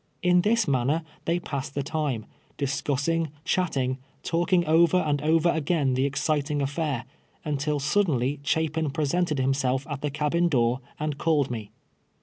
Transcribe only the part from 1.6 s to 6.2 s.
the time, discus sing, chatting, talking over and over again the